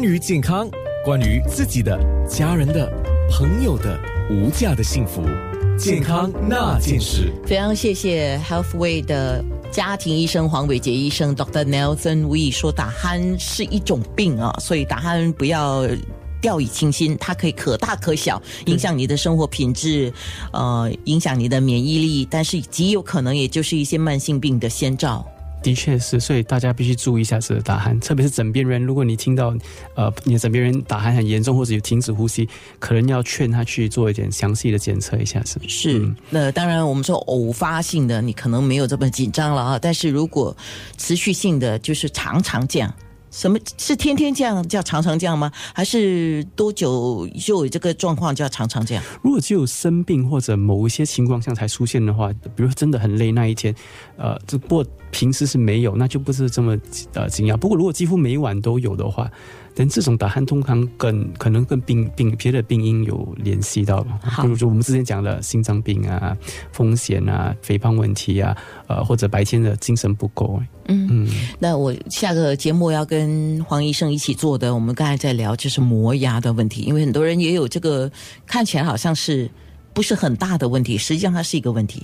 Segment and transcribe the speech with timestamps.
[0.00, 0.66] 关于健康，
[1.04, 1.94] 关于自己的、
[2.26, 2.90] 家人的、
[3.30, 5.22] 朋友的无价的幸福，
[5.78, 7.30] 健康那件事。
[7.46, 15.86] 非常谢谢 Healthway 的家庭医生黄伟杰医生 Doctor Nelson Wee 说打鼾是一种病啊，所以打鼾不要。
[16.40, 20.10] 掉以轻心，它可以可大可小，影响你的生活品质，
[20.54, 25.22] 呃，影响你的免疫力，但是极有可能也就是一些慢性病的先兆。
[25.62, 28.82] 的确是，所以大家必须注意一下这个打鼾，特别是枕边人。
[28.82, 29.54] 如果你听到，
[29.94, 32.48] 呃，你的枕边人打鼾很严重，或者有停止呼吸，
[32.78, 35.42] 可能要劝他去做一点详细的检测一下。
[35.44, 39.78] 是是，那当然我们说偶发性的，你可能没有这么紧张了啊。
[39.78, 40.56] 但是如果
[40.96, 42.92] 持续性的，就是常常这样。
[43.30, 45.50] 什么是天天这样叫常常这样吗？
[45.74, 49.04] 还是多久就有这个状况叫常常这样？
[49.22, 53.74] 如果只有生病或者某一些情况下才出现的话，比如真的很累那一天，
[54.16, 56.76] 呃，这不过平时是没有，那就不是这么
[57.14, 57.56] 呃惊讶。
[57.56, 59.30] 不过如果几乎每晚都有的话。
[59.74, 64.02] 但这种打鼾通常跟可能跟病病别的病因有联系到，
[64.42, 66.36] 比如说我们之前讲的心脏病啊、
[66.72, 68.56] 风险啊、肥胖问题啊，
[68.88, 70.60] 呃，或者白天的精神不够。
[70.88, 78.10] 嗯嗯，那我下个节目要跟黄医生一起做的，我们刚才在聊就是磨牙的问题，因为很多人也有这个
[78.46, 79.48] 看起来好像是
[79.92, 82.02] 不是很大的问题，实际上它是一个问题。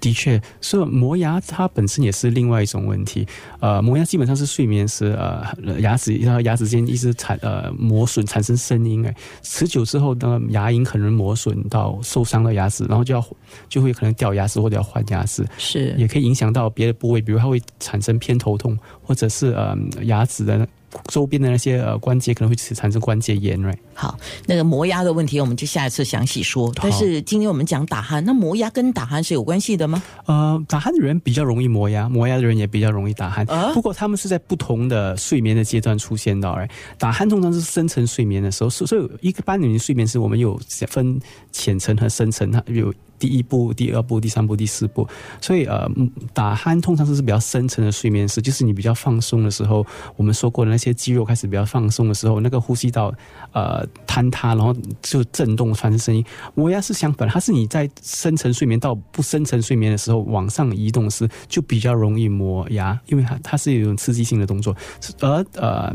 [0.00, 3.26] 的确，所以磨牙它本身也是另外一种问题。
[3.60, 5.44] 呃，磨牙基本上是睡眠时呃
[5.80, 13.24] 牙齿然后牙齿间一直产呃磨损产生声音哎，持久之后呢牙龈可能磨损到受伤的牙齿，然后就要
[13.68, 20.66] 就会可能掉牙齿或者要换牙齿，是也可以影响到别的部位，比如它会产生偏头痛，或者是呃牙齿的。
[21.08, 23.76] 周边的那些呃关节可能会产生关节炎，right？
[23.94, 26.72] 好，那个磨牙的问题，我们就下一次详细说。
[26.76, 30.02] 但是今天我们讲打鼾，那磨牙跟打鼾是有关系的吗？
[30.26, 33.72] 呃，打鼾的人比较容易磨牙，磨牙的人也比较容易打鼾。
[33.74, 36.50] 不过他们是在不同的睡眠的阶段出现的。
[36.52, 41.20] 哎，打鼾通常是深层睡眠的时候，所以一个般人睡眠是我们有分
[41.52, 42.92] 浅层和深层，它有。
[43.20, 45.04] 第一步、第二步、第三步、第四步，
[45.40, 45.90] 所以呃，
[46.32, 49.84] 打鼾通常是是比较深层的睡眠时，就是你比较放松的时候。
[50.14, 53.12] 我们说过的那些肌肉开始比较放松的时候，那个呼吸道
[53.52, 56.24] 呃坍塌，然后就震动发生声音。
[56.54, 64.74] 磨牙是相反，它是你在深层睡眠到不深层睡眠的时候往上移动时，就比较容易磨牙，因为它它是一种刺激性的动作。
[65.20, 65.92] 而呃，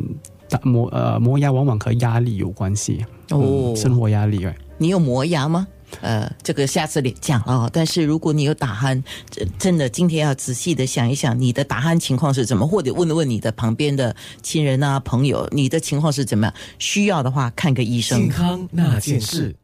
[0.64, 4.46] 磨呃磨牙往往和压力有关系哦，生活压力。
[4.46, 5.66] 哎你有磨牙吗？
[6.02, 7.70] 呃，这个下次讲了。
[7.72, 9.02] 但是如果你有打鼾，
[9.58, 16.54] 真的今天要仔细的想一想，你的打鼾情况是怎么，或者问问你的旁边的亲人啊、朋友，你的情况是怎么样？
[16.80, 18.20] 需要的话，看个医生。
[18.20, 19.56] 健康那件事。